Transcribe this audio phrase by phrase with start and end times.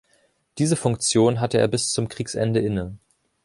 [0.57, 2.97] Diese Funktion hatte er bis zum Kriegsende inne.